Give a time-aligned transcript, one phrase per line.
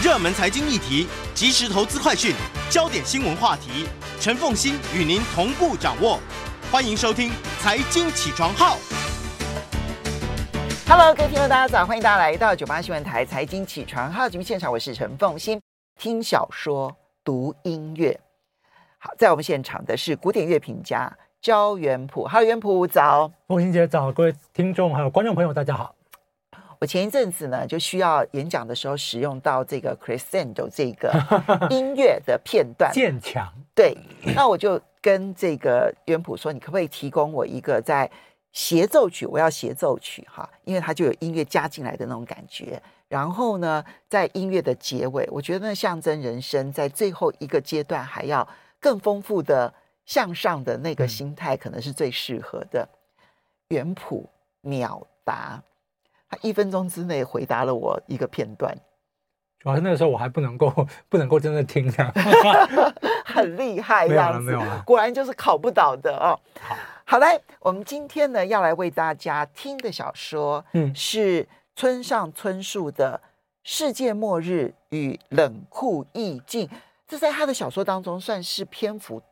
[0.00, 2.32] 热门财经议题、即时投资快讯、
[2.70, 3.84] 焦点新闻话题，
[4.20, 6.20] 陈凤欣与您同步掌握。
[6.70, 8.76] 欢迎收听《财经起床号》。
[10.88, 11.84] Hello，各位听众，大家早！
[11.84, 15.60] 欢迎大家来到九八新闻台《财经起床号》节目现场，我是陈凤欣。
[15.98, 18.20] 听小说、读音乐。
[18.98, 21.12] 好，在我们现场的是古典乐评家
[21.42, 22.22] 焦元溥。
[22.28, 23.32] Hello，元溥早。
[23.48, 25.96] 凤欣姐早，各位听众还有观众朋友，大家好。
[26.80, 31.12] 我前一阵子呢，就需要演讲的时候使用到这个 crescendo 这个
[31.70, 33.52] 音乐的片段，渐强。
[33.74, 33.96] 对，
[34.34, 38.08] 那我就跟这个元溥说，你可不可以提供我一个在
[38.52, 39.26] 协奏曲？
[39.26, 42.80] 我要协奏曲哈，因为它就有音乐加进来的那种感觉。
[43.08, 48.46] 然后呢，在音乐的结尾，我觉得那象征人生在最后一个阶段还要
[48.78, 49.72] 更丰富的
[50.04, 52.88] 向上的那个心态，可能是最适合的。
[53.68, 54.28] 元溥
[54.60, 55.62] 秒答。
[56.28, 58.76] 他一分钟之内回答了我一个片段，
[59.58, 62.12] 主要是那个时候我还不能够不能够真的听这样，
[63.24, 66.38] 很厉害，没有了没有了，果然就是考不倒的哦。
[66.60, 73.18] 好，好来，我们今天呢要来为大家听的小说，嗯，是村上春树的
[73.62, 76.66] 《世界末日与冷酷意境》，
[77.06, 79.22] 这在他的小说当中算是篇幅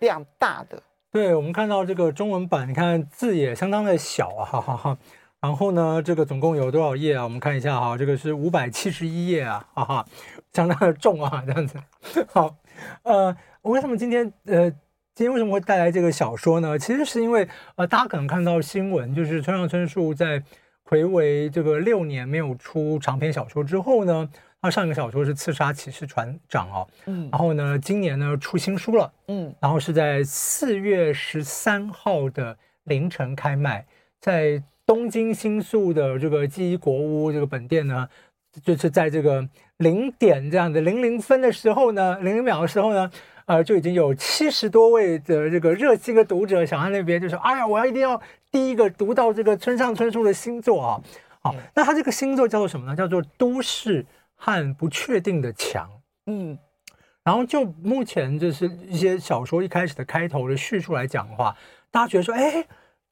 [0.00, 0.82] 量大的。
[1.12, 4.98] 对，我们看到这个中文版，你看字也相当的小啊，哈哈哈。
[5.42, 7.24] 然后呢，这个总共有多少页啊？
[7.24, 10.06] 我们看一下哈，这个是五百七十一页啊，哈哈，
[10.52, 11.76] 相当的重啊，这样子。
[12.30, 12.54] 好，
[13.02, 14.70] 呃，我为什么今天呃，
[15.16, 16.78] 今天为什么会带来这个小说呢？
[16.78, 20.40] 其实是因为呃，大家可能看到新闻，就是村上春树在
[20.84, 33.84] 魁违这个六年没有出长篇小说之后呢，他上一个小说是《刺杀骑士船长》哦，嗯，然后呢，今年呢出新书了，嗯，然后是在四月十三号的凌晨开卖，
[34.20, 34.62] 在。
[34.92, 38.06] 东京新宿的这个记忆国屋这个本店呢，
[38.62, 39.48] 就是在这个
[39.78, 43.10] 零点这样的零零分的时候呢，零零秒的时候呢，
[43.46, 48.20] 呃，就已经有七十多位的这个热心的读者想在那边就说：“哎呀，我要一定要
[48.50, 51.00] 第一个读到这个村上春树的新作啊！”
[51.40, 52.94] 好，那他这个新作叫做什么呢？
[52.94, 54.04] 叫做《都市
[54.34, 55.88] 和不确定的墙》。
[56.26, 56.58] 嗯，
[57.24, 61.56] 然后就目前就是一些小说一开始的开头的叙述来讲的话，
[61.90, 62.62] 大家觉得说：“哎。”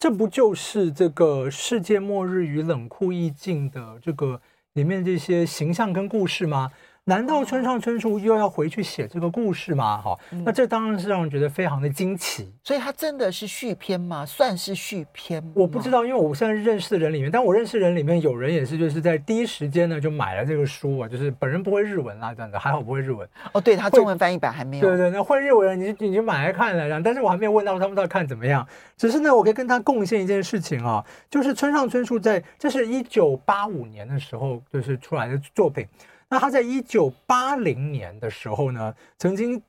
[0.01, 4.41] 这不就是这个世界末日与冷酷意境的这个
[4.73, 6.73] 里面这些形象跟故事吗？
[7.05, 10.01] 难道村上春树又要回去写这个故事吗？
[10.01, 12.53] 哈、嗯，那这当然是让人觉得非常的惊奇。
[12.63, 14.25] 所以它真的是续篇吗？
[14.25, 15.51] 算是续篇吗？
[15.57, 23.29] 我不知道，因为我现在认识的人里面，但我认识人里面有人也是就是在第一时间呢就买了这个书啊，就是本人不会日文啦，这样子还好不会日文。
[23.55, 24.87] 哦，对，他中文翻译版还没有。
[24.87, 28.65] 对对，那会日文你你就买来看了，但是我还没有问到他们到底看怎么样。
[28.97, 35.85] 只是呢，我可以跟他贡献一件事情啊，就是村上春树在这是一九八五年的时候就是出来的作品。
[36.31, 39.61] 那他在一九八零年的时候呢，曾经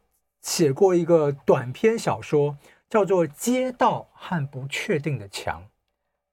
[0.42, 2.56] 写过一个短篇小说，
[2.88, 5.60] 叫做《街道和不确定的墙》。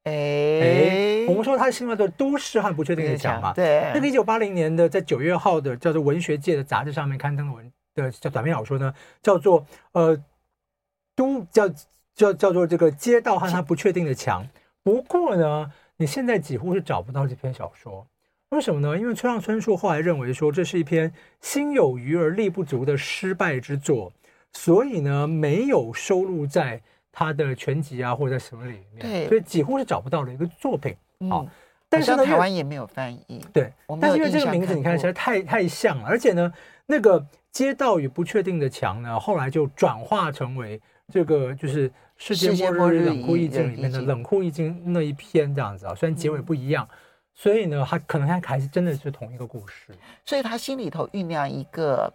[0.04, 3.52] 哎哎，我们说他的新叫做《都市和不确定的墙》嘛。
[3.54, 3.90] 对。
[3.94, 10.22] 那个一九八零年的在九月号的叫做《文学界》的杂志上面刊登的文的叫短篇小说呢，叫做呃
[11.16, 11.68] 都叫
[12.14, 14.44] 叫叫做这个《街道和它不确定的墙》。
[14.82, 18.06] 不过呢，你现在几乎是找不到这篇小说。
[18.50, 18.98] 为什么呢？
[18.98, 24.10] 因为村上春树后来认为说，这是一篇心有余而力不足的失败之作，
[24.52, 26.80] 所以呢，没有收录在
[27.12, 30.96] 他的全集啊或者在什么里面，对，所以几乎是找不到的一个作品。
[31.28, 31.48] 好、嗯，
[31.90, 33.44] 但是呢，台湾也没有翻译。
[33.52, 33.70] 对，
[34.00, 36.50] 但是因为这个名字你看起来太太像了，而且呢，
[36.86, 37.22] 那个
[37.52, 40.80] 街道与不确定的墙呢，后来就转化成为
[41.12, 46.88] 这个就是世界末日冷酷意境里面的冷酷意境那一篇这样子啊，虽然结尾不一样。
[46.90, 46.96] 嗯
[47.40, 52.12] 所以呢，他可能他还是真的是同一个故事，所以他心里头酝酿一个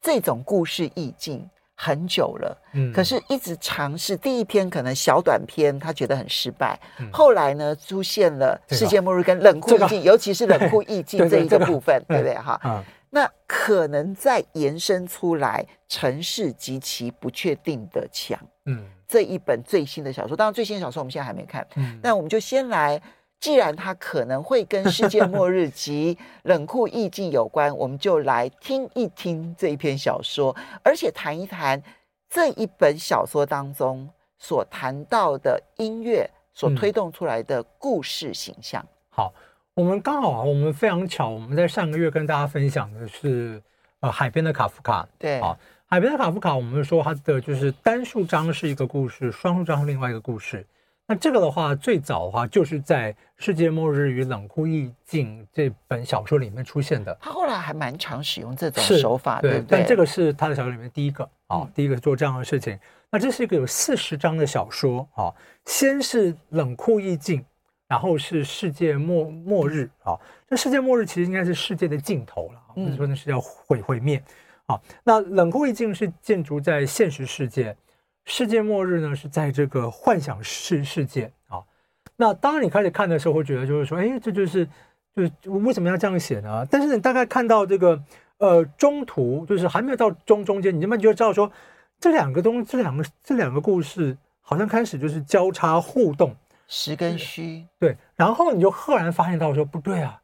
[0.00, 4.16] 这种故事意境很久了，嗯，可是一直尝试。
[4.16, 6.78] 第一篇可能小短篇，他觉得很失败。
[7.00, 12.34] 嗯、后来呢，出现了世界末日跟冷酷意境，这个、尤其是冷酷意境 这一个部分，对不对？
[12.36, 23.02] 哈、嗯，那可能再延伸出来城市及其不确定的墙，嗯，这一本最新的小说，当然最新的小说我们现在还没看，嗯，那我们就先来。
[23.42, 30.54] 既然它可能会跟世界末日及 冷酷意境有关，我们就来听一听这一篇小说，
[30.84, 31.82] 而且谈一谈
[32.30, 34.08] 这一本小说当中
[34.38, 38.80] 所谈到的音乐所推动出来的故事形象。
[38.80, 39.34] 嗯、好，
[39.74, 43.60] 我们刚好啊，我们非常巧，我们在上个月跟大家分享的是
[43.98, 45.04] 呃海边的卡夫卡。
[45.18, 50.64] 对，好，海边的卡夫卡，我们说它的就是单数章是一个故事，双数章是另外一个故事。
[51.12, 57.14] 那这个的话，最早的话就是在《世界末日与冷酷意境》这本小说里面出现的。
[57.20, 62.72] 他后来还蛮常使用这种手法，对，对对，但这个是他的小说里面第一个啊、哦，第一个做这样的事情。
[62.72, 62.80] 嗯、
[63.10, 65.34] 那这是一个有四十章的小说啊、哦，
[65.66, 67.44] 先是冷酷意境，
[67.86, 70.16] 然后是世界末末日啊。
[70.48, 74.22] 那、哦、世界末日其实应该是世界的尽头了，或者说那是叫毁毁灭
[74.64, 74.80] 啊。
[75.04, 77.76] 那冷酷意境是建筑在现实世界。
[78.24, 81.62] 世界末日呢，是在这个幻想世世界啊。
[82.16, 84.66] 那当然，你开始看的时候会觉得，就是说，哎，这就是
[85.14, 86.64] 就是为什么要这样写呢？
[86.70, 88.00] 但是你大概看到这个
[88.38, 91.50] 呃中途，就是还没有到中中间，你慢慢就会知道说，
[91.98, 96.36] 这两个东这两个这两个故事好像开始就是交叉互动，
[96.68, 97.66] 实跟虚。
[97.78, 100.22] 对，然后你就赫然发现到说，不对啊，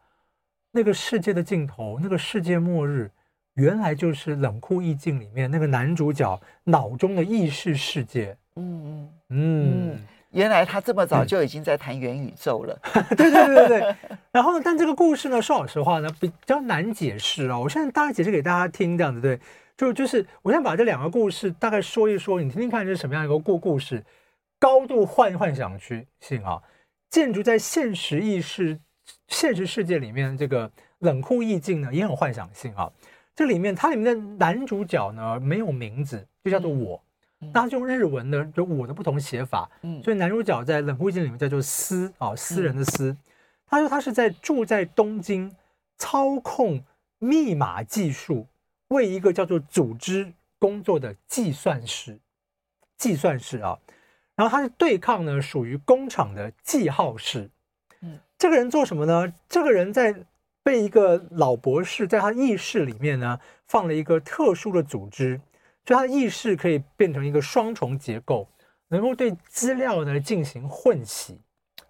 [0.70, 3.10] 那个世界的尽头，那个世界末日。
[3.58, 8.36] 原来就是冷酷意境里面那个男主角脑中的意识世界。
[8.54, 9.98] 嗯嗯嗯，
[10.30, 12.78] 原来他这么早就已经在谈元宇宙了。
[12.94, 13.94] 嗯、对对对对。
[14.30, 17.58] 然后呢，但这个故事呢，说老实话呢，比较难解释啊。
[17.58, 19.40] 我现在大概解释给大家听，这样子对，
[19.76, 24.04] 就就是我想把这两个故事大概说一说，你听听看这是什么样一个故故事。
[24.60, 26.62] 高度幻幻想区性啊，
[27.10, 28.78] 建筑在现实意识
[29.26, 30.70] 现实世界里面，这个
[31.00, 32.88] 冷酷意境呢也很幻想性啊。
[33.38, 37.00] 这里面，它里面的男主角呢没有名字，就叫做我。
[37.40, 43.12] 嗯、那他用日文的就我的不同写法，嗯，所以男主角在冷酷意境里面叫做私啊，私人的私。
[43.12, 43.18] 嗯、
[43.68, 45.54] 他说他是在住在东京，
[45.96, 46.82] 操控
[47.20, 48.44] 密码技术，
[48.88, 52.18] 为一个叫做组织工作的计算师，
[52.96, 53.78] 计算师啊。
[54.34, 57.48] 然后他是对抗呢属于工厂的记号师。
[58.00, 59.32] 嗯，这个人做什么呢？
[59.48, 60.12] 这个人在。
[60.68, 65.40] 被一个老博士在他意识里面呢放了一个特殊的组织，
[65.82, 68.46] 就他的意识可以变成一个双重结构，
[68.88, 71.40] 能够对资料呢进行混洗。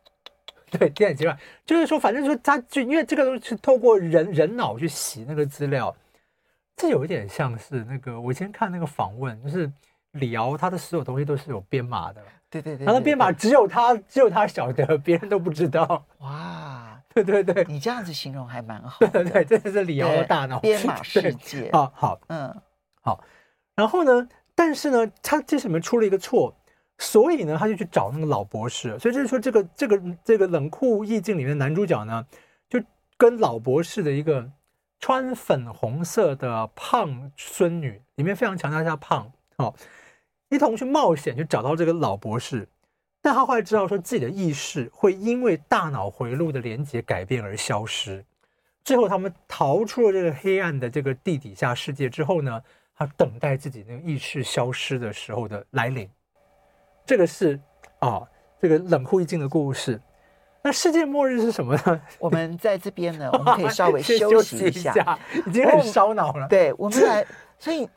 [0.70, 1.36] 对，电子计算
[1.66, 5.92] 就是说，反正说他就因为这个都是透过人人脑去洗那个资料，
[6.76, 9.69] 这有一点像是那个我以前看那个访问，就是
[10.12, 16.06] 李敖他的所有东西都是有编码的，对对对，他的编码只有他只有他晓得，别人都不知道。
[16.19, 16.97] 哇。
[17.14, 18.99] 对对对，你这样子形容还蛮好。
[19.00, 21.70] 对 对对，这是李敖的大脑编码世界。
[21.72, 22.55] 好好，嗯，
[23.00, 23.25] 好。
[23.75, 26.55] 然后呢，但是呢，他这里面出了一个错，
[26.99, 28.99] 所以呢，他就去找那个老博士。
[28.99, 32.26] 所以就是说，这个这个这个冷酷意境里面的男主角呢，
[32.69, 32.81] 就
[33.16, 34.50] 跟老博士的一个
[35.00, 39.75] 穿粉红色的胖孙女，里面非常强调一下胖，哦，
[40.50, 42.69] 一同去冒险，去找到这个老博士。
[43.28, 48.25] 但他后来知道，说自己的意识会因为大脑回路的连接改变而消失。
[48.82, 52.62] 最后，他们逃出了这个黑暗的这个地底下世界之后呢，
[52.96, 56.08] 他等待自己那个意识消失的时候的来临。
[57.04, 57.60] 这个是
[57.98, 58.22] 啊，
[58.62, 60.00] 这个冷酷意境的故事。
[60.62, 62.00] 那世界末日是什么呢？
[62.19, 66.48] 我们在这边呢，我们可以稍微 休息一下，一下已经很烧脑了。
[66.48, 67.26] 对，我们来。
[67.58, 67.88] 所以，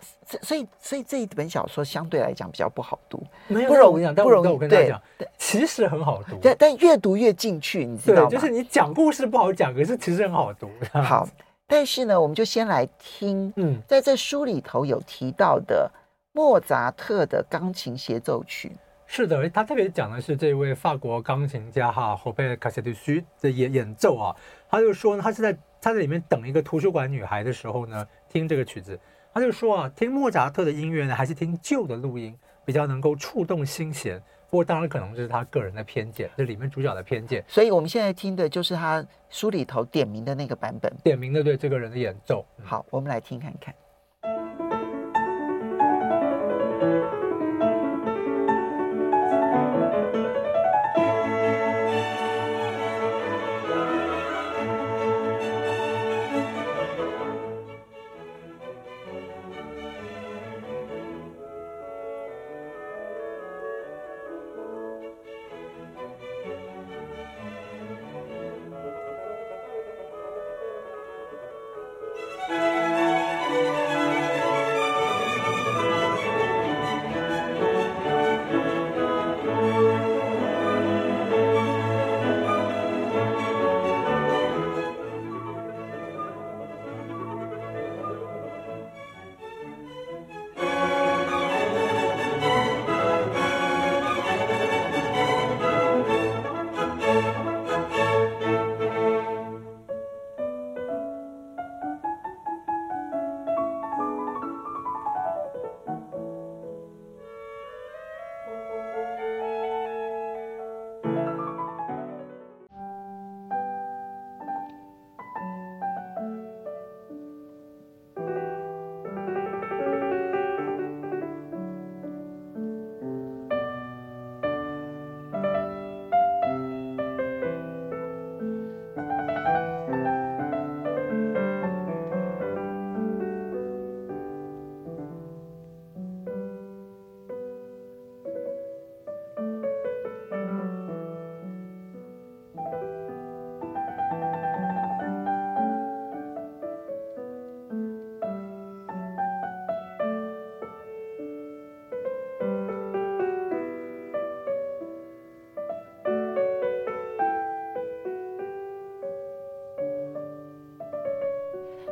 [0.41, 4.47] 所以，所以这一本小说相对来讲比较不好读，没有不容易讲，不容易。
[4.47, 5.01] 我跟大家讲，
[5.37, 8.29] 其实很好读，但但越读越进去，你知道吗？
[8.29, 10.67] 就是你讲故事不好讲，可是其实很好读。
[10.91, 11.29] 好，
[11.67, 15.89] 但是呢，我们就先来听，嗯，在这书里头有提到的
[16.31, 18.71] 莫扎特的钢琴协奏曲。
[19.05, 24.35] 是的，他特别讲的是这位法国钢琴家哈，侯贝卡西杜斯的演演奏啊。
[24.69, 28.99] 他就说呢，他是在他在里面等一个图书馆女孩的时候呢，听这个曲子。
[29.33, 34.21] 他就说啊，听莫扎特的音乐呢，还是听旧的录音比较能够触动心弦。
[34.49, 37.41] 不过当然可能这是他个人的偏见，这里面主角的偏见。
[37.47, 42.45] 所以我们现在听的就是他书里头点名的那个版本，点名的对这个人的演奏。
[42.61, 43.73] 好，我们来听看看。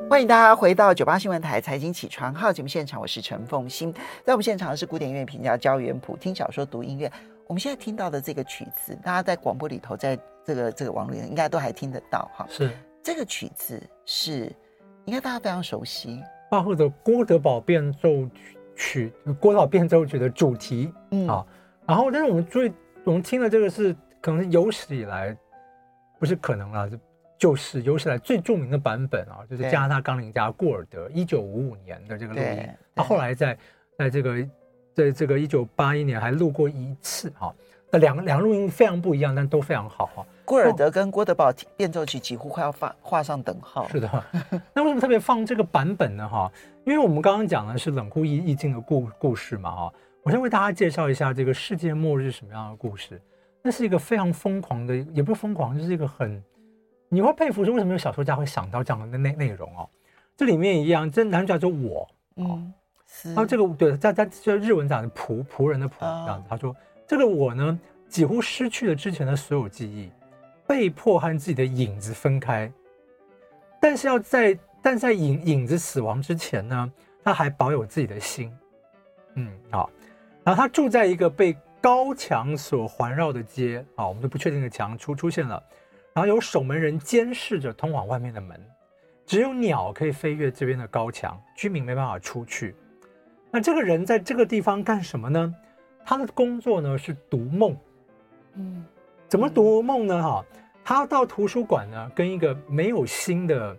[0.10, 3.94] 欢迎大家回到九八新闻台财经起床号节目现场，我是陈凤欣。
[4.26, 7.10] 在我们现场的是古典音乐评价焦元溥，听小说读音乐。
[7.46, 12.44] 我们现在听到的这个曲子，大家在广播里头，在这个这个网络里应该都还听得到哈。
[12.50, 12.72] 是
[13.04, 14.52] 这个曲子是
[15.06, 18.10] 应该大家非常熟悉，巴赫的《郭德宝变奏
[18.76, 21.46] 曲》，郭德堡变奏曲的主题，嗯啊。
[21.86, 22.74] 然后，但是我们最
[23.04, 25.38] 我们听的这个是可能是有史以来
[26.18, 26.90] 不是可能了。
[27.40, 33.58] 就是有史以来最著名的版本啊，就是加拿大钢琴家顾尔德一九五五年的这个录音，他后来在
[33.98, 34.48] 在这个
[34.94, 37.56] 在这个一九八一年还录过一次哈。
[37.92, 40.26] 那两个两个录音非常不一样，但都非常好哈。
[40.46, 43.88] 顾尔德跟郭德堡变奏曲几乎快要画画上等号。
[43.88, 44.24] 是的，
[44.76, 46.28] 那为什么特别放这个版本呢？
[46.28, 46.52] 哈，
[46.86, 49.94] 因为我们刚刚讲的是冷酷意意境的故故事嘛哈。
[50.24, 53.20] 我先为大家介绍一下这个世界末日是什么样的故事。
[53.64, 56.44] 那是一个非常疯狂的，也不是疯狂，就是一个很。
[57.10, 59.90] 你会佩服说，为什么有小说家会想到这样的内内容哦？
[60.38, 62.72] 这里面一样，这男主角就我，嗯，
[63.24, 66.46] 然后这个对，在在就日文讲的仆仆人的仆这样子。
[66.48, 66.74] 他说
[67.08, 70.10] 这个我呢，几乎失去了之前的所有记忆，
[70.68, 72.72] 被迫和自己的影子分开，
[73.82, 78.56] 但是要在但在影影子死亡之前呢，他还保有自己的心，
[79.34, 79.90] 嗯，好，
[80.44, 85.62] 然后他住在一个被高墙所环绕的街，啊，我们就不确定的墙出出现了。
[86.20, 88.62] 然后有守门人监视着通往外面的门，
[89.26, 92.76] 只有鸟可以飞越这边的高墙，居民没办法出去。
[93.50, 95.56] 那这个人在这个地方干什么呢？
[96.04, 97.74] 他的工作呢是读梦。
[98.56, 98.84] 嗯，
[99.30, 100.22] 怎么读梦呢？
[100.22, 100.46] 哈，
[100.84, 103.78] 他到图书馆呢，跟一个没有心的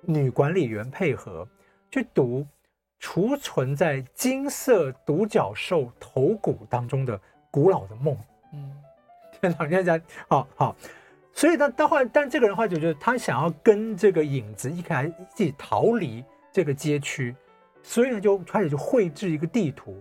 [0.00, 1.46] 女管理员配合，
[1.88, 2.44] 去读
[2.98, 8.18] 储存在金色独角兽头骨当中的古老的梦。
[8.54, 8.74] 嗯，
[9.40, 10.74] 天哪，现在好好。
[11.40, 17.34] 所以呢到后来，但这个人后来就觉得他想要跟这个影子一开始一起逃离这个街区，
[17.82, 19.96] 所以呢就开始就绘制一个地图，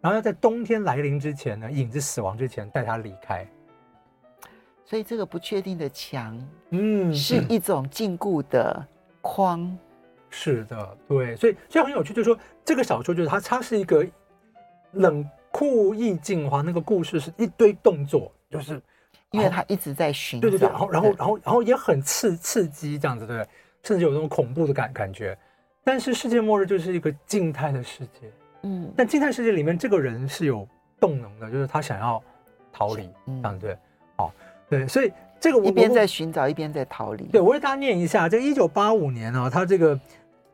[0.00, 3.46] 然后要在冬天来临之前呢，影子死亡之前带他离开。
[4.84, 6.36] 所以这个不确定的墙，
[6.70, 8.84] 嗯，是一种禁锢的
[9.20, 9.78] 框。
[10.28, 14.04] 是的，对，所以所以很有趣，就是说这个小说就是它它是一个
[14.94, 18.82] 冷酷意境的话，那个故事是一堆动作，就是。
[19.32, 23.48] 因为他一直在寻找，对对对，然后然后然后然后也很刺刺激这样子，对不对？
[23.82, 25.36] 甚至有那种恐怖的感感觉。
[25.82, 28.30] 但是世界末日就是一个静态的世界，
[28.62, 30.68] 嗯，但静态世界里面这个人是有
[31.00, 32.22] 动能的，就是他想要
[32.72, 33.78] 逃离，这样对，
[34.16, 34.32] 好，
[34.68, 35.10] 对，所以
[35.40, 37.24] 这个我一边在寻找，一边在逃离。
[37.24, 40.00] 对，我为大家念一下，这一九八五年啊，他这个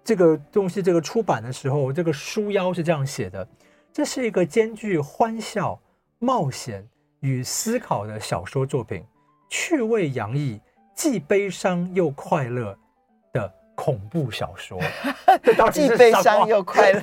[0.04, 3.47] 这个东西这个出版的时候，这个书腰是这样写的：
[3.92, 5.78] 这是一个兼具欢笑、
[6.21, 6.87] 冒险。
[7.20, 9.04] 与思考的小说作品，
[9.49, 10.61] 趣味洋溢，
[10.94, 12.76] 既悲伤又快乐
[13.32, 14.78] 的恐怖小说。
[15.73, 17.00] 既悲伤又快乐，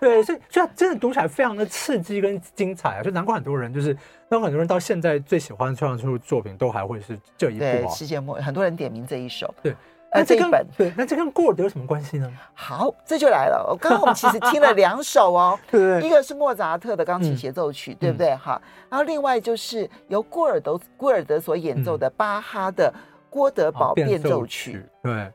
[0.00, 3.02] 对，所以所以真的读起来非常的刺激跟精彩啊！
[3.02, 3.92] 就难怪很多人就是，
[4.28, 7.88] 难怪很多人到现在最喜欢创作出作品都还会是这一部啊。
[7.88, 9.54] 世界末日，很多人点名这一首。
[9.62, 9.74] 对。
[10.14, 12.32] 那这本对，那这跟郭尔德有什么关系呢？
[12.54, 13.76] 好，这就来了。
[13.80, 18.34] 刚刚我们其实听了两首哦， 对，一个是莫扎特的钢琴协奏曲，对不对？
[18.36, 22.92] 哈，然后另外就是由郭尔德郭尔德所演奏的巴哈的
[23.28, 24.84] 《郭德堡变奏曲》。
[25.02, 25.32] 对，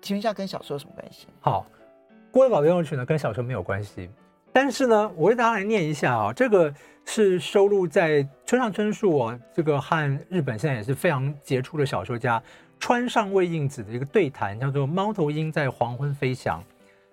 [0.00, 1.26] 请问一下，跟小说有什么关系？
[1.40, 1.66] 好，
[2.32, 4.08] 《郭德堡变奏曲》呢，跟小说没有关系。
[4.52, 6.72] 但是呢，我为大家来念一下啊，这个
[7.04, 12.42] 是收录在村上春树啊，这个和日本现在也是非常杰出的小说家。
[12.78, 16.60] 川上未映子的一个对谈，叫做《猫头鹰在黄昏飞翔》。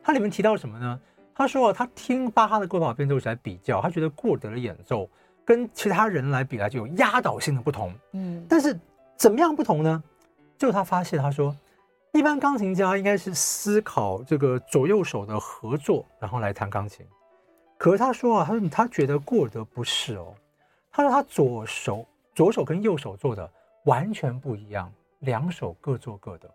[0.01, 1.00] 它里面提到什么呢？
[1.36, 5.08] 他说啊，他听巴哈的《郭德堡变奏曲》来比较，他觉得顾尔德的演奏
[5.46, 7.94] 跟其他人来比来就有压倒性的不同。
[8.13, 8.79] 嗯，但是
[9.17, 10.01] 怎么样不同呢？
[10.58, 11.56] 就他发现，他说，
[12.13, 17.06] 一般钢琴家应该是思考这个左右手的合作，然后来弹钢琴。
[17.77, 20.34] 可是他说啊，他说他觉得过得不是哦。
[20.91, 23.50] 他说他左手左手跟右手做的
[23.86, 24.91] 完全不一样。
[25.22, 26.48] 两手各做各的，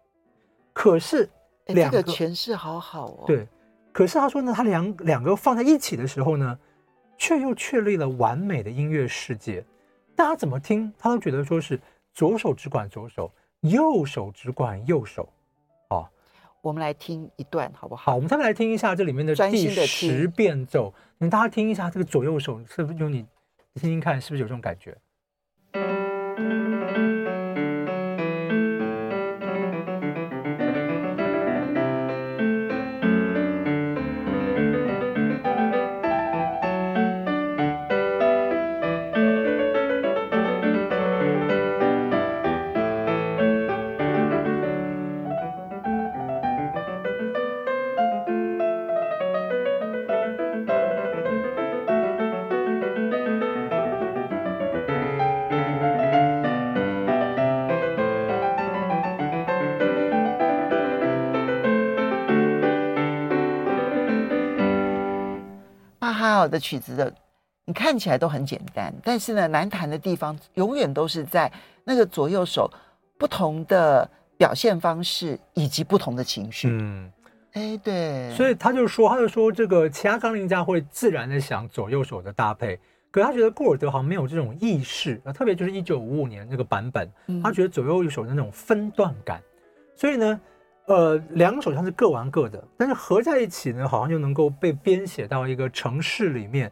[0.72, 1.28] 可是
[1.66, 3.24] 两个诠释好好哦。
[3.26, 3.44] 对，
[3.90, 6.56] 可是他说呢，他两两个放在一起的时候呢，
[7.18, 9.64] 却又确立了完美的音乐世界。
[10.14, 11.80] 大家怎么听，他都觉得说是
[12.14, 15.28] 左手只管左手，右手只管右手。
[16.62, 18.12] 哦，我们来听一段好不好？
[18.12, 20.95] 好，我们再来听一下这里面的第十变奏。
[21.19, 23.26] 你大家听一下这个左右手是不是用你
[23.75, 24.97] 听听看，是不是有这种感觉？
[66.52, 67.12] 的曲子的，
[67.64, 71.50] 你看起来都很简单，但是呢，难弹的地方永远都是在
[71.82, 72.71] 那个左右手
[73.18, 76.68] 不同的表现方式以及不同的情绪。
[76.71, 77.11] 嗯，
[77.54, 82.78] 哎，对，所以他就说，他就说，这个其他钢琴家会自然的想左右手的搭配，
[83.11, 87.11] 可是他觉得顾尔德好像没有这种意识啊，特别就是一九五五年那个版本，
[87.42, 89.42] 他觉得左右一手的那种分段感，
[89.97, 90.40] 所以呢。
[90.92, 96.70] 呃，两手像是各玩各的，但是合在一起呢，好像就能够被编写到一个城市里面。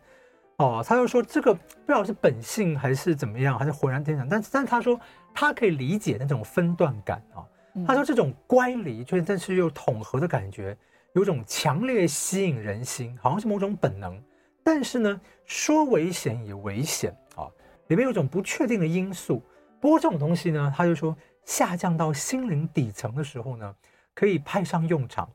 [0.56, 4.28] 哦，他就说这个不知道是本性还是怎么样，还是浑然天成。
[4.28, 5.00] 但是，但是他说
[5.32, 7.40] 他可以理解那种分段感啊。
[7.86, 10.76] 他说这种乖离，就是但是又统合的感觉，
[11.14, 14.22] 有种强烈吸引人心，好像是某种本能。
[14.62, 17.48] 但是呢，说危险也危险啊，
[17.88, 19.42] 里面有种不确定的因素。
[19.80, 23.74] 不过这种东西呢，他就说下降到心灵底层的时候呢。
[24.20, 25.26] 可以派上用场，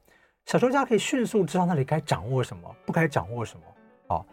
[0.45, 3.63] 小说家可以迅速知道那里该掌握什么，不该掌握什么。
[4.09, 4.25] 哦，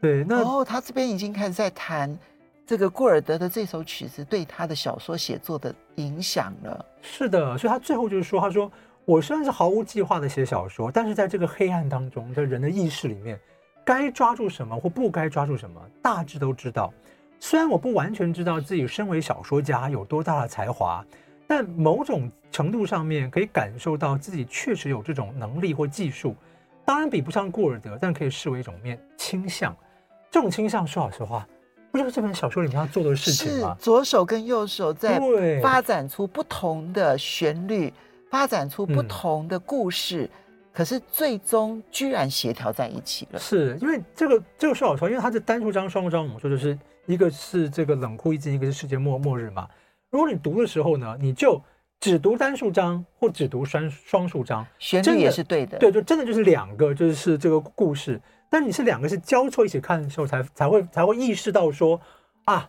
[0.00, 2.18] 对，那哦，他这边已经开始在谈
[2.66, 6.84] 这个顾尔德的这首曲子对他的小说写作的影响了。
[7.02, 8.68] 是的，所以他最后就是说，他说
[9.04, 13.38] 我虽然是毫无计划的写小说，但是在这个黑暗当中，在人的意识里面，
[13.84, 16.92] 该抓住什么或不该抓住什么，大致都知道。
[17.38, 21.06] 虽然我不完全知道自己身为小说家有多大的才华。
[21.50, 26.36] 但某种程度上面可以感受到自己确实有这种能力或技术，
[26.84, 29.76] 当然比不上顾尔德，但可以视为一种面倾向。
[30.30, 31.44] 这种倾向，说老实话，
[31.90, 33.76] 不就是这本小说里面要做的事情吗？
[33.80, 35.20] 左手跟右手在
[35.60, 37.92] 发展出不同的旋律，
[38.30, 40.30] 发展出不同的故事，嗯、
[40.72, 43.40] 可是最终居然协调在一起了。
[43.40, 49.66] 是因为这个这个说老实话，因为它是单数章、双数章，我们说就是一个是这个冷酷意境，一个是世界末末日嘛。
[50.10, 51.62] 如果你读的时候呢，你就
[52.00, 58.20] 只读单数章或只读双双数章，旋律也是对的，对，就真的就是两个，就是这个故事。
[58.48, 62.00] 但你是两个是交错一起看的时候才，才才会才会意识到说
[62.44, 62.68] 啊，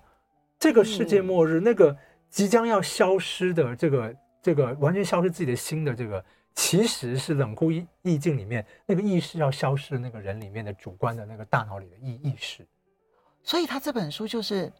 [0.59, 1.97] 这个世界末日，嗯、那个
[2.29, 6.23] 即将要消失的这个这个完全消失自己的心的这个，
[6.53, 12.63] 其实是冷酷意意境里面那个意识要消失的那个人里面的主观的那个大脑里的意意识。
[13.41, 14.71] 所以他这本书就是。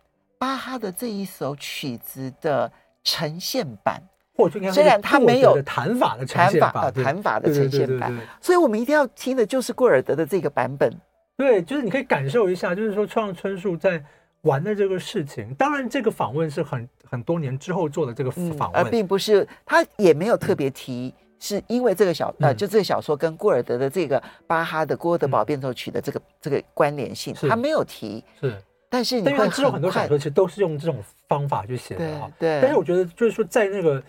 [0.41, 2.71] 巴哈的这一首曲子的
[3.03, 4.01] 呈现版，
[4.35, 10.91] 或者虽然他没有弹法的呈现版，弹法的呈现版，所以我们一定要听的就是顾尔德的这个版本。
[11.37, 14.03] 对，就是你可以感受一下，就是说村上春树在
[14.41, 15.53] 玩的这个事情。
[15.53, 28.23] 当然，这个访问是很很多年之后做的这个访问，而并不是他也没有特别提，是因为这个小呃，就这个小说跟顾尔德的这个巴哈的《郭德堡变奏曲》的这个这个关联性，他没有提。
[28.39, 28.59] 是。
[28.93, 32.29] 但是，因为之后很多小说其实都是用这种方法去写的哈。
[32.37, 32.59] 对。
[32.61, 34.03] 但是我觉得，就是说，在那个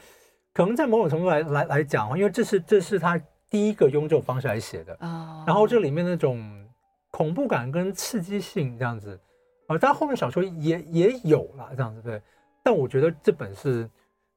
[0.53, 3.17] 可能在某种程度来来来讲，因为这是这是他
[3.49, 5.45] 第一个用这种方式来写的啊。
[5.47, 6.67] 然后这里面那种
[7.13, 9.17] 恐怖感跟刺激性这样子，
[9.69, 12.21] 啊，当然后面小说也也有了这样子对。
[12.61, 13.89] 但我觉得这本是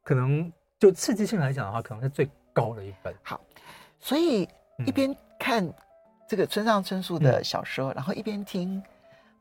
[0.04, 3.12] 可能就刺激性来讲的话，可能是最高的一本。
[3.24, 3.42] 好，
[4.00, 4.48] 所以
[4.86, 5.68] 一边看
[6.30, 8.80] 这个村上春树的小说，然后一边听。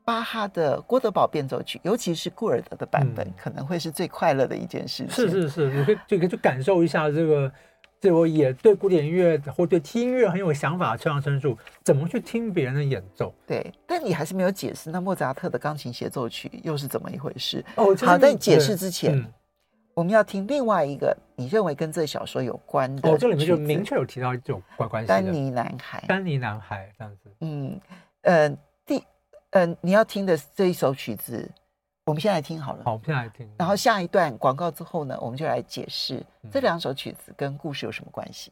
[0.05, 5.09] 巴哈的《郭德堡变奏曲》，尤其是顾尔德的版本，嗯、可能会是最快乐的一件事情。
[5.09, 7.51] 是是是，你可以就可以去感受一下这个，
[7.99, 10.95] 这我也对古典音乐或对听音乐很有想法。
[10.95, 13.33] 村上春树怎么去听别人的演奏？
[13.47, 17.65] 对，但你还是没有解释那莫扎特的钢琴协奏曲又是怎么一回事？
[17.75, 19.25] 哦，好，在解释之前，嗯、
[19.95, 23.09] 我们要听另外一个你认为跟这小说有关的。
[23.09, 25.07] 哦，这里面就明确有提到这种关关系。
[25.07, 27.31] 丹尼男孩，丹尼男孩这样子。
[27.41, 27.81] 嗯，
[28.21, 28.55] 呃。
[29.81, 31.49] 你要听的这一首曲子
[32.05, 32.83] 我们先来听好了。
[32.83, 33.49] 好我们先来听。
[33.57, 38.51] 然后下一段广告之后呢我们就来解释这两首曲子跟故事有什么关系。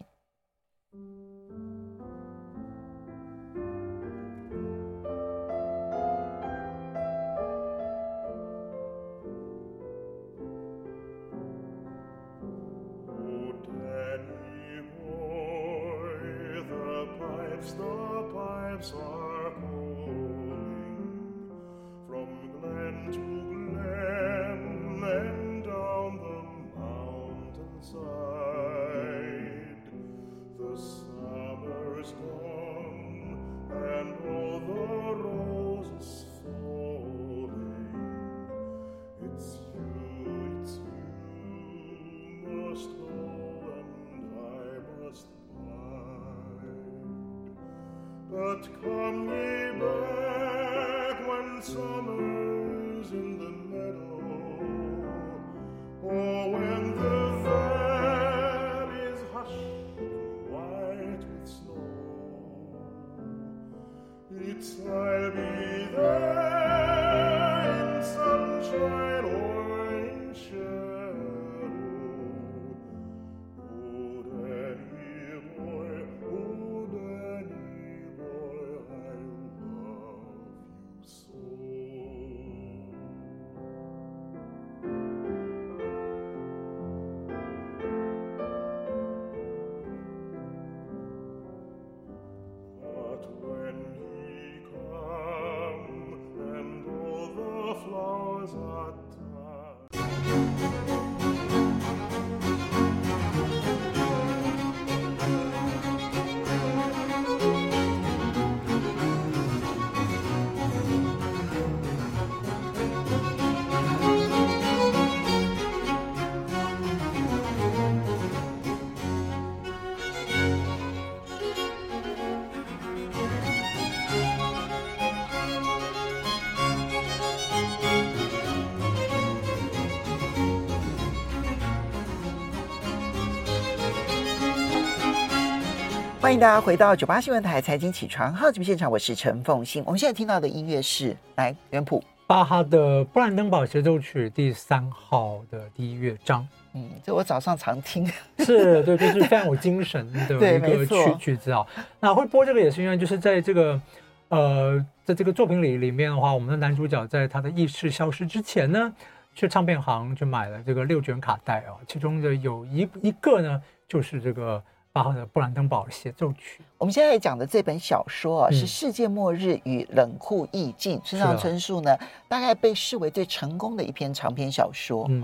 [136.23, 139.83] 欢迎大家回到九八新闻台财经起床号节目现场，我是陈凤欣。
[139.85, 146.47] 我们现在听到的音乐是来原谱巴哈的布兰登堡协奏曲第三号的第一乐章。
[146.75, 148.09] 嗯，这我早上常听，
[148.39, 151.67] 是对，就是非常有精神的 一个曲曲子啊。
[151.99, 153.81] 那会播这个也是因为就是在这个
[154.29, 158.93] 呃，在这个作品里里面的话，我们的男主角在他的意识消失之前呢，
[159.35, 164.63] 去唱片行去买了这个六卷卡带啊，其中的有一一个呢就是这个。
[164.93, 171.97] 巴赫的《布兰登堡协奏曲》，我们现在讲的这本小说啊，是《世界末日与冷酷意境》，村上春树呢，
[172.29, 175.07] 大概被视为最成功的一篇长篇小说。
[175.09, 175.23] 嗯，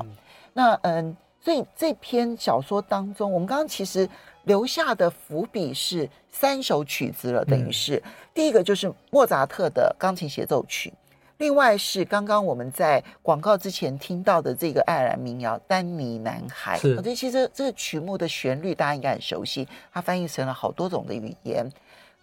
[0.53, 4.10] 那嗯，所以这篇小说当中，我们刚刚其实
[4.45, 8.01] 留下的伏笔是三首曲子了，等于是。
[8.34, 10.91] 第一个就是莫扎特的钢琴协奏曲。
[11.39, 21.65] 另外是刚刚我们在广告之前听到的这个爱尔兰民谣《丹尼男孩》，我觉得其实这个曲目的旋律大家应该很熟悉，它翻译成了好多种的语言。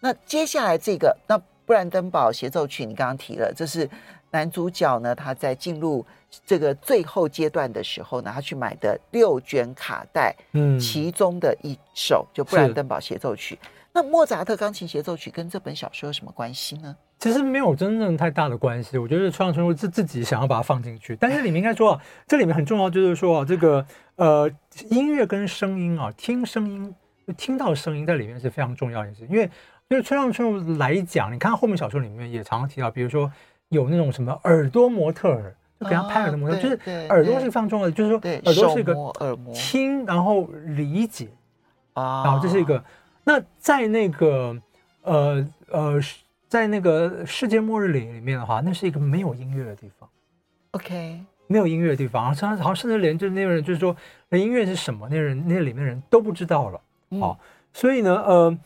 [0.01, 3.89] 那接下来这个那布兰登堡协奏曲，你刚刚提了，这是
[4.33, 6.05] 男主角呢他在进入
[6.45, 13.59] 这个最后阶段的时候呢，他去买的六卷卡带，嗯，其中的一首就布兰登堡协奏曲。
[13.95, 16.95] 那莫扎特钢琴协奏曲跟这本小说有什么关系呢？
[17.19, 23.85] 其实没有真正太大的关系，我觉得村上春树自自己想要把它放进去，但是里面应该说啊，这里面很重要，就是说啊，这个
[24.17, 24.51] 呃
[24.91, 26.95] 音乐跟声音啊，听声音，
[27.37, 29.51] 听到声音在里面是非常重要的事，因为
[29.89, 33.33] 就是村上春树来讲，你看后面小说里面也常常提到，比如说
[33.71, 38.95] 有那种什么耳朵模特儿，就给他拍耳朵模特儿，就是耳朵是非常重要的，就是说耳朵是一个
[39.55, 41.29] 听，然后理解
[41.95, 42.85] 啊，然后这是一个。
[43.25, 44.57] 那在那个
[45.03, 46.01] 呃呃，
[46.49, 50.09] 在那个世界末日里里面的话，那是一个没有音乐的地方。
[50.73, 53.97] OK，没有音乐的地方，好像甚至连就是那个人，就是说
[54.29, 56.81] 那音乐是什么，那人那里面的人都不知道了。
[57.21, 57.39] 好，
[57.73, 58.59] 所以呢，呃，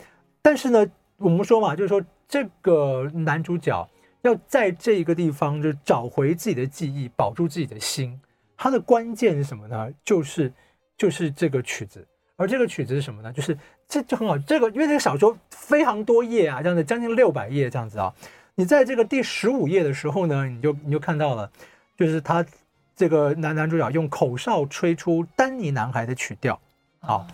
[0.43, 0.87] 但是呢，
[1.19, 3.89] 我们说嘛，就是说这个男主角
[4.23, 8.21] 要在这一个地方就找回自己的记忆，保住自己的心，
[8.57, 9.89] 他的关键是什么呢？
[10.05, 10.53] 就是
[10.97, 12.07] 就是这个曲子。
[12.37, 13.31] 而这个曲子是什么呢？
[13.33, 13.57] 就是
[13.91, 18.15] 这就很好，这个因为这个小说非常多页啊，这样子将近六百页这样子啊。
[18.55, 21.51] 你在这个第十五页的时候呢，你就你就看到了，
[21.99, 22.47] 就是他
[22.95, 26.59] 这个男男主角用口哨吹出丹尼男孩的曲调。
[27.01, 27.27] 好，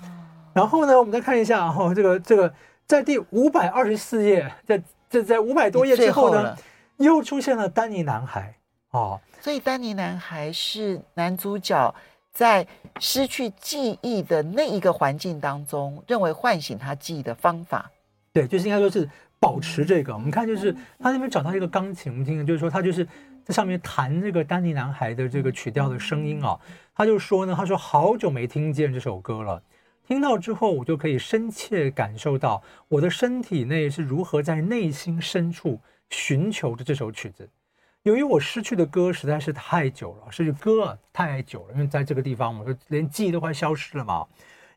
[0.54, 2.50] 然后呢，我们再看一下，哈，这个这个
[2.86, 6.56] 在第五百二十四页，在在在五百多页之后呢，
[6.96, 8.54] 又出现了丹尼男孩。
[8.92, 11.94] 哦，所以丹尼男孩是男主角。
[12.36, 12.66] 在
[13.00, 17.90] 失去记忆的那一个环境当中，认为唤醒他记忆的方法，
[18.30, 19.08] 对，就是应该说是
[19.40, 20.12] 保持这个。
[20.12, 23.08] 我们看，就是他那边找到一个钢琴，我们听的就是说他就是
[23.42, 26.60] 在上面弹这个丹尼男孩的这个曲调的声音啊。
[26.94, 29.62] 他就说呢，他说好久没听见这首歌了，
[30.06, 37.48] 听到之后我就可以深切感受到我的身体内是如何在内心深处寻求着这首曲子。
[38.06, 44.24] 由于我失去的歌实在是太久了，失去歌太久了，因为在这个地方，我就连记忆都快消失了嘛，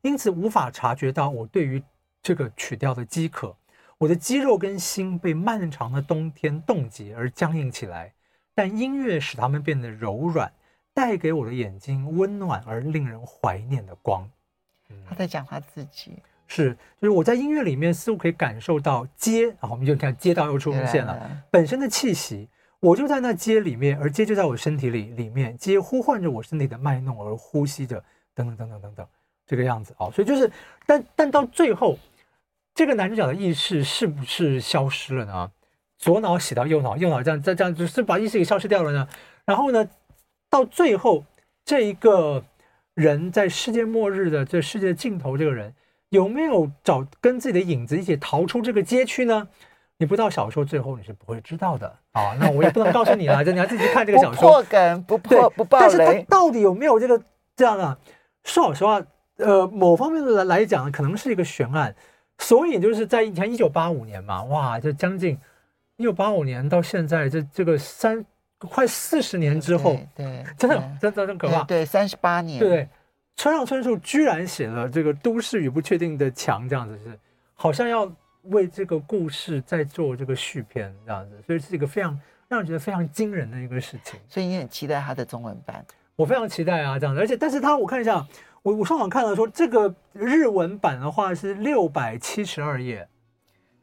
[0.01, 1.79] 因此无法察觉到我对于
[2.23, 3.55] 这个曲调的饥渴。
[3.99, 8.11] 我的肌肉跟心被漫长的冬天冻结而僵硬起来，
[8.55, 10.51] 但音乐使它们变得柔软，
[10.91, 14.27] 带给我的眼睛温暖而令人怀念的光。
[15.07, 22.49] 他在讲他自己，是，就是我在音乐里面似乎可以感受到街，然后我们就看街道又出现了，本身的气息。
[22.81, 28.01] 我就在那街里面，而街就在我身体里里面，街呼唤着我身体的脉动而呼吸着，
[28.33, 29.07] 等等等等等等，
[29.45, 30.49] 这个样子啊，所以就是，
[30.85, 31.99] 但但到最后，
[32.73, 35.51] 这个男主角的意识是不是消失了呢？
[35.97, 39.07] 左脑洗到右脑，右脑这样这这样，就是把意识给消失掉了呢？
[39.43, 39.89] 然后呢，
[40.49, 41.25] 到最后
[41.65, 42.41] 这一个
[42.93, 45.73] 人在世界末日的这世界尽头，这个人
[46.07, 49.49] 有没有找跟自己的影子一起逃出这个街区呢？
[49.99, 52.35] 你不到小说最后你是不会知道的啊。
[52.39, 54.41] 那我也不能告诉你了，就你要自己看这个小说。
[54.41, 55.85] 不破梗，不破不爆雷。
[55.89, 57.21] 但是它到底有没有这个
[57.55, 57.97] 这样的？
[58.45, 59.01] 说老实话，
[59.37, 61.93] 呃，某方面的来来讲，可能是一个悬案。
[62.37, 65.37] 所以就是在你看一九八五年嘛，哇，就将近
[65.97, 68.25] 一九八五年到现在这这个三
[68.57, 72.87] 快四十年之后，对，对真的真的真可怕，对，三十八年，对，
[73.35, 77.19] 村上春树居然写了这个《都市与不确定的墙》这样子，是
[77.53, 78.09] 好像要
[78.43, 84.19] 为这个故事在做这个续篇这样子，所以是一个非常让人觉得非常惊人的一个事情。
[84.27, 85.85] 所以你很期待他的中文版？
[86.15, 88.25] 我非常期待啊，这样子，而且但是他我看一下。
[88.61, 93.07] 我我上网看了说，这个日文版的话是六百七十二页，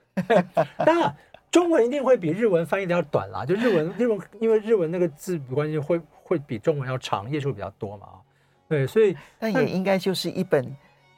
[0.85, 1.17] 当然
[1.51, 3.47] 中文一定会比日文翻译的要短啦。
[3.47, 8.07] 就日文日文，因为日文那个字的关系会会比中文要长，页数比较多嘛。
[8.69, 10.71] 对，所以那也应该就是一本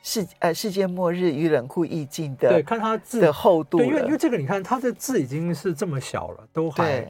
[0.09, 2.49] 世呃世界末日与冷酷意境的。
[2.49, 3.77] 对，看它字的厚度。
[3.77, 7.03] 对，因为因为这个你看它的字已经是这么小了，都还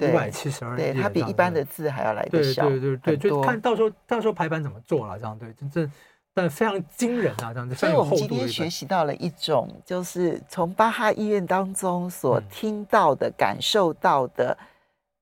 [0.00, 2.68] 五百七十二，对，它比一般的字还要来得小。
[2.68, 5.90] 对对对对，就看到时候到时候排版怎么做了，这样对，真正。
[6.34, 7.74] 但非常惊人啊，这样子。
[7.74, 14.56] 所以我们今天学习到了一种，就是从巴哈医院当中所听到的、嗯、感受到的，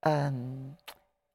[0.01, 0.73] 嗯，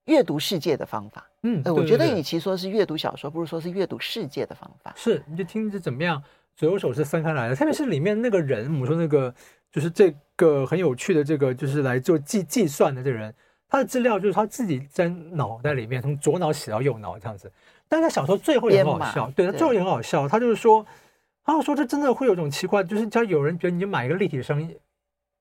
[0.07, 1.27] 阅读世界的方法。
[1.47, 4.93] 嗯，我觉得与其说是阅读小说，不如说是阅读世界的方法。
[4.97, 6.21] 是，你就听着怎么样？
[6.57, 9.33] 左右手是分开来的，特别是里面那个人，我们说那个
[9.71, 13.33] 就是这个很有趣的这个，就是来做计计算的这个人，
[13.69, 17.53] 他的资料就是他自己在脑袋里面从左脑写到右脑这样子。
[17.89, 20.27] 但他小说最后也很好笑，对，他最后也很好笑。
[20.27, 20.85] 他就是说，
[21.45, 24.69] 他就说这真的会有种奇怪，就是叫有人，觉得你就买一个立体声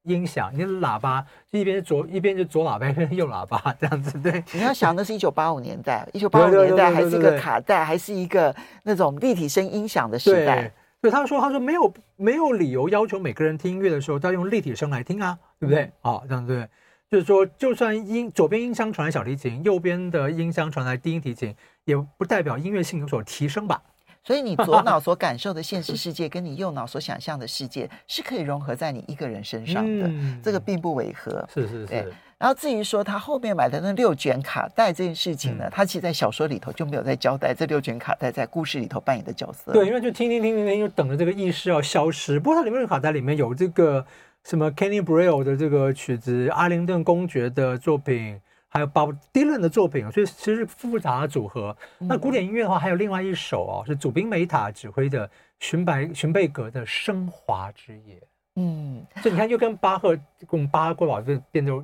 [0.06, 4.18] 音响，你的喇叭就一边是左一边是左喇叭，一边右喇叭这样子。
[4.20, 10.72] 对，你要想那是一九八五年代，一九八五年代还是一个卡带，还是一个那种立体声音响的时代。
[11.02, 15.92] 对，他说他说没有没有理由要求每个人听音乐的时候都要用立体声来听啊，对不对？
[16.02, 16.68] 啊，这样对。
[17.08, 23.80] 就是说，就算音左边音箱传来小提琴，右边的音箱传来低音提琴，也不代表音乐性有所提升吧？
[24.26, 31.48] 所以你左脑所感受的现实世界，跟你右脑所想象的世界是可以融合在你一个人身上的，嗯、这个并不违和。
[31.54, 32.14] 是是是。
[32.38, 39.72] 然后至于说他后面买的那六卷卡带这件事情呢，嗯、他其实在小说里头就没有在交代这六卷卡带在故事里头扮演的角色。
[39.72, 42.40] 对，因为就听听听听听，就等着这个意识要消失。
[42.40, 44.06] 不过它里面的卡带里面有这个。
[44.48, 48.40] 什么 Kenny Burrell 的这个曲子，阿灵顿公爵的作品，
[48.76, 51.74] 还有 Bob Dylan 的作品，所以其实是复杂的组合。
[52.00, 58.16] 嗯、那古典音乐的话，还有另外一首哦，是祖宾梅塔指挥的荀白荀贝格的《升华之夜》。
[58.58, 61.80] 嗯，所以你看，又跟巴赫跟巴哈过宝这变奏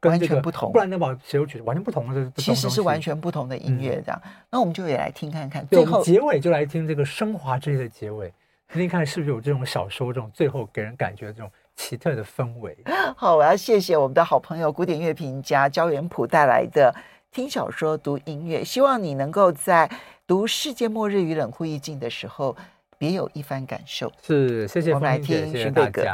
[0.00, 2.30] 不完全不同，布兰登堡协奏曲完全不同的。
[2.36, 4.20] 其实是完全不同的音乐，这样。
[4.22, 8.28] 嗯、那我们就也来听看看，最后结尾就来听这个《升华之夜》的结尾，
[8.68, 11.50] 听听看是不是有这种小说这种最后给人感觉的这种。
[11.76, 12.76] 奇特的氛围。
[13.16, 16.94] 好，我要谢谢我们的好朋友古典乐评家焦元溥带来的
[17.30, 19.90] 听小说读音乐，希望你能够在
[20.26, 22.56] 读《世界末日与冷酷意境》的时候
[22.96, 24.10] 别有一番感受。
[24.22, 26.04] 是，谢谢，我们来听徐贝格。